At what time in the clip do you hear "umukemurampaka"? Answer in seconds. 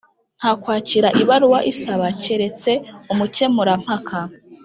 3.11-4.19